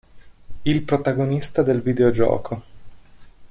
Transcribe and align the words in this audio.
Il 0.65 0.81
protagonista 0.83 1.61
del 1.61 1.83
videogioco. 1.83 2.63